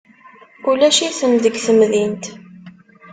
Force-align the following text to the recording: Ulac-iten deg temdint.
Ulac-iten 0.69 1.31
deg 1.43 1.55
temdint. 1.65 2.25